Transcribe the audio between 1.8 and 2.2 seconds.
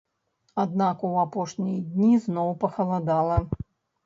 дні